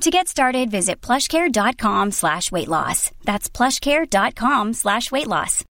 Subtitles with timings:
[0.00, 3.10] To get started, visit plushcare.com slash weight loss.
[3.24, 5.64] That's plushcare.com slash weight loss.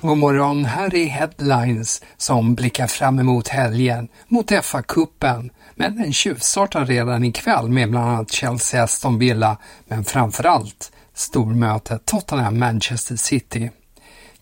[0.00, 5.50] God morgon, här är Headlines som blickar fram emot helgen mot FA-cupen.
[5.74, 13.16] Men den tjuvstartar redan ikväll med bland annat Chelsea Aston Villa, men framförallt stormötet Tottenham-Manchester
[13.16, 13.70] City.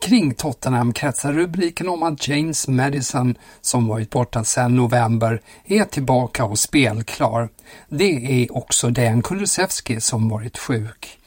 [0.05, 6.45] Kring Tottenham kretsar rubriken om att James Madison, som varit borta sedan november, är tillbaka
[6.45, 7.49] och spelklar.
[7.89, 11.19] Det är också Dejan Kulusevski som varit sjuk.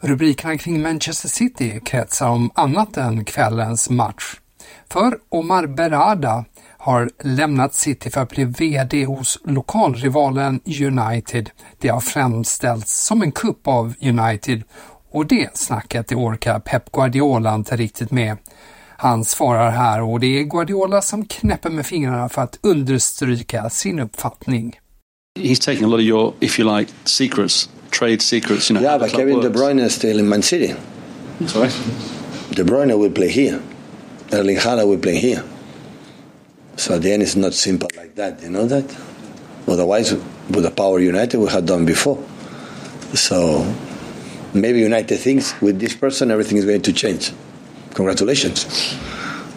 [0.00, 4.34] Rubrikerna kring Manchester City kretsar om annat än kvällens match.
[4.88, 6.44] För Omar Berada
[6.78, 11.50] har lämnat City för att bli VD hos lokalrivalen United.
[11.78, 14.62] Det har framställts som en kupp av United
[15.12, 18.36] och det snacket det orkar Pep Guardiola inte riktigt med.
[18.96, 24.00] Han svarar här och det är Guardiola som knäpper med fingrarna för att understryka sin
[24.00, 24.78] uppfattning.
[25.38, 28.70] He's taking a lot of your, if you like, secrets, trade secrets.
[28.70, 30.74] You know, yeah, but Kevin De Bruyne is still in Man City.
[31.46, 31.70] Sorry?
[32.50, 33.58] De Bruyne will play here.
[34.32, 35.42] Erling Haaland will play here.
[36.76, 38.42] So at the end, it's not simple like that.
[38.42, 38.84] You know that.
[39.68, 40.14] Otherwise,
[40.50, 42.18] with the power United we had done before.
[43.14, 43.64] So
[44.54, 47.32] maybe United thinks with this person everything is going to change.
[47.94, 48.66] Congratulations.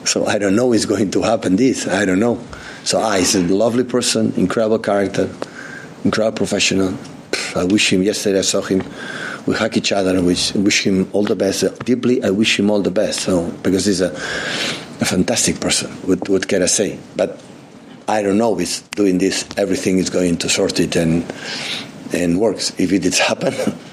[0.06, 1.56] So I don't know it's going to happen.
[1.56, 2.40] This I don't know.
[2.84, 5.30] So ah, he's a lovely person, incredible character,
[6.04, 6.98] incredible professional.
[7.56, 8.04] I wish him.
[8.04, 8.84] Yesterday I saw him.
[9.48, 11.64] We hug each other and wish, wish him all the best.
[11.86, 13.22] Deeply, I wish him all the best.
[13.22, 15.92] So because he's a, a fantastic person.
[16.08, 17.00] What, what can I say?
[17.16, 17.40] But
[18.08, 21.26] I don't know if doing this everything is going to sort it and
[22.14, 22.72] and works.
[22.80, 23.54] If it did happen,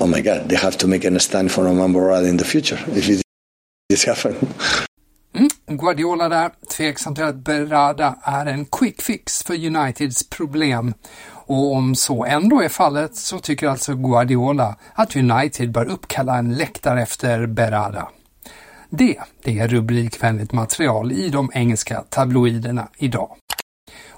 [0.00, 2.78] oh my God, they have to make a stand for Roman Borrell in the future.
[2.96, 3.22] If it
[3.90, 4.36] this happens.
[5.34, 10.94] Mm, Guardiola där, tveksam till att Berada är en quick fix för Uniteds problem.
[11.32, 16.54] Och om så ändå är fallet så tycker alltså Guardiola att United bör uppkalla en
[16.54, 18.08] läktare efter Berada.
[18.90, 23.36] Det, det är rubrikvänligt material i de engelska tabloiderna idag.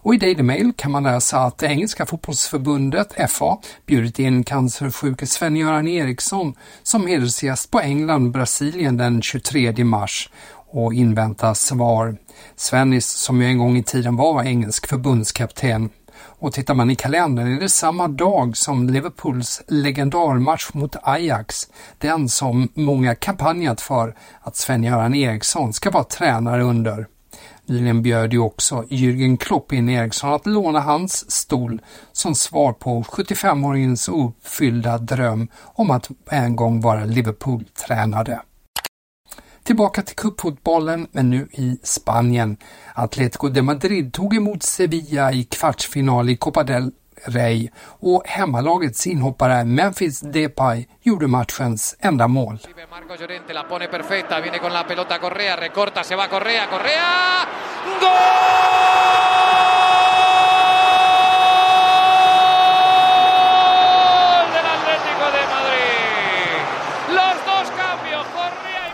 [0.05, 5.27] Och i Daily Mail kan man läsa att det engelska fotbollsförbundet, FA, bjudit in cancersjuke
[5.27, 10.31] Sven-Göran Eriksson som hedersgäst på England-Brasilien den 23 mars
[10.71, 12.17] och invänta svar.
[12.57, 15.91] Svennis, som ju en gång i tiden var engelsk förbundskapten.
[16.15, 21.69] Och tittar man i kalendern är det samma dag som Liverpools legendarmatch mot Ajax,
[21.99, 27.07] den som många kampanjat för att Sven-Göran Eriksson ska vara tränare under.
[27.67, 31.81] Nyligen bjöd ju också Jürgen Klopp in Eriksson att låna hans stol
[32.13, 38.41] som svar på 75-åringens uppfyllda dröm om att en gång vara Liverpool-tränare.
[39.63, 42.57] Tillbaka till cupfotbollen, men nu i Spanien.
[42.95, 46.91] Atletico de Madrid tog emot Sevilla i kvartsfinal i Copa del
[47.25, 47.69] Rey
[48.01, 52.59] och hemmalagets inhoppare Memphis Depay gjorde matchens enda mål.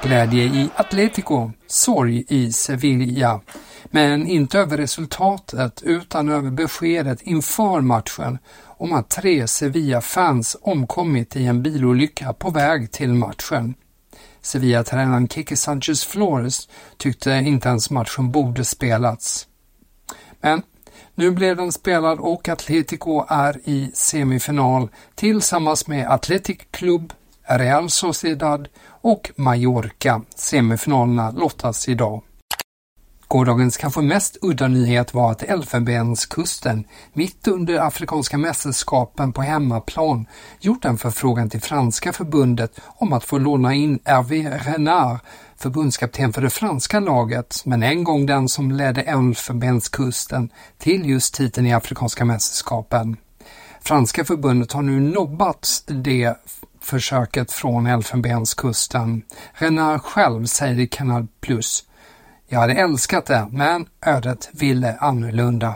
[0.02, 3.40] Glädje i Atletico, sorg i Sevilla.
[3.90, 11.46] Men inte över resultatet utan över beskedet inför matchen om att tre Sevilla-fans omkommit i
[11.46, 13.74] en bilolycka på väg till matchen.
[14.40, 19.46] Sevilla-tränaren Kike Sanchez Flores tyckte inte ens matchen borde spelats.
[20.40, 20.62] Men
[21.14, 27.12] nu blev den spelad och Atletico är i semifinal tillsammans med Athletic Club,
[27.42, 30.22] Real Sociedad och Mallorca.
[30.34, 32.22] Semifinalerna lottas idag.
[33.30, 40.26] Gårdagens kanske mest udda nyhet var att Elfenbenskusten, mitt under Afrikanska mästerskapen på hemmaplan,
[40.60, 45.18] gjort en förfrågan till franska förbundet om att få låna in Hervé Renard,
[45.56, 51.66] förbundskapten för det franska laget, men en gång den som ledde Elfenbenskusten till just titeln
[51.66, 53.16] i Afrikanska mästerskapen.
[53.80, 56.34] Franska förbundet har nu nobbat det
[56.80, 59.22] försöket från Elfenbenskusten.
[59.52, 61.84] Renard själv säger i Canal Plus
[62.48, 65.74] jag hade älskat det, men ödet ville annorlunda.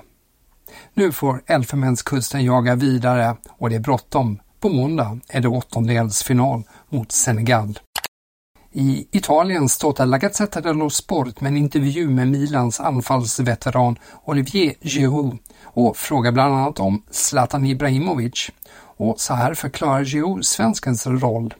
[0.94, 4.40] Nu får Elfenbenskusten jaga vidare och det är bråttom.
[4.60, 7.78] På måndag är det åttondelsfinal mot Senegal.
[8.72, 15.38] I Italien startar La Gazzetta dello Sport med en intervju med Milans anfallsveteran Olivier Giroud
[15.62, 18.50] och frågar bland annat om Zlatan Ibrahimovic.
[18.74, 21.54] Och så här förklarar Giroud svenskens roll.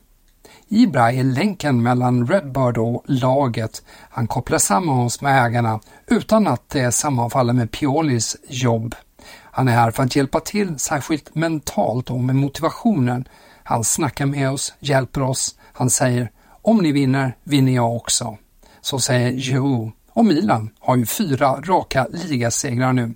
[0.75, 3.83] Ibra är länken mellan Redbird och laget.
[4.11, 8.95] Han kopplar samman oss med ägarna utan att det sammanfaller med Piolis jobb.
[9.43, 13.29] Han är här för att hjälpa till, särskilt mentalt och med motivationen.
[13.63, 15.55] Han snackar med oss, hjälper oss.
[15.73, 16.31] Han säger
[16.63, 18.37] om ni vinner, vinner jag också.
[18.81, 19.93] Så säger Joe.
[20.13, 23.15] Och Milan har ju fyra raka ligasegrar nu.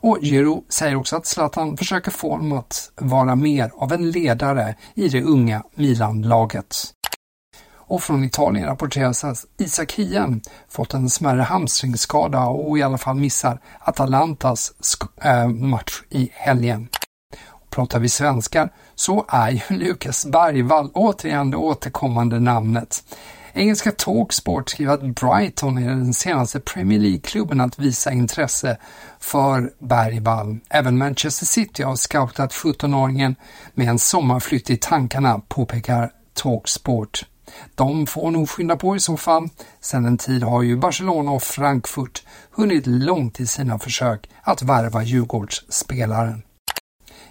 [0.00, 4.74] Och Giroud säger också att Zlatan försöker få honom att vara mer av en ledare
[4.94, 6.76] i det unga Milan-laget.
[7.90, 13.16] Och från Italien rapporteras att Isak Hien fått en smärre hamstringsskada och i alla fall
[13.16, 14.72] missar Atalantas
[15.22, 16.88] äh, match i helgen.
[17.70, 23.04] Pratar vi svenskar så är ju Lukas Bergvall återigen det återkommande namnet.
[23.52, 28.76] Engelska Talksport skriver att Brighton är den senaste Premier League-klubben att visa intresse
[29.20, 30.58] för Bergvall.
[30.68, 33.34] Även Manchester City har scoutat 17-åringen
[33.74, 37.24] med en sommarflytt i tankarna, påpekar Talksport.
[37.74, 39.48] De får nog skynda på i så fall.
[39.80, 45.02] Sedan en tid har ju Barcelona och Frankfurt hunnit långt i sina försök att värva
[45.02, 46.42] Djurgårdsspelaren.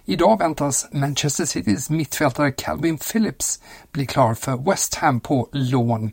[0.09, 3.59] Idag väntas Manchester Citys mittfältare Calvin Phillips
[3.91, 6.11] bli klar för West Ham på lån.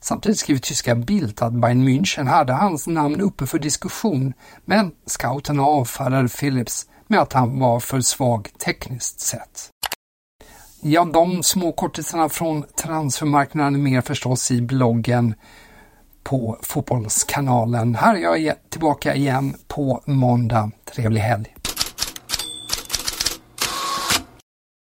[0.00, 4.32] Samtidigt skriver tyska Bild att Bayern München hade hans namn uppe för diskussion,
[4.64, 9.70] men scouten avfärdade Phillips med att han var för svag tekniskt sett.
[10.80, 15.34] Ja, de små kortisarna från transfermarknaden är mer förstås i bloggen
[16.22, 17.94] på Fotbollskanalen.
[17.94, 20.70] Här är jag tillbaka igen på måndag.
[20.94, 21.54] Trevlig helg!